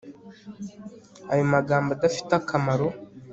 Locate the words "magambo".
1.53-1.89